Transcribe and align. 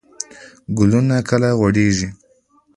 ګلونه 0.77 1.17
کله 1.29 1.49
غوړیږي؟ 1.59 2.09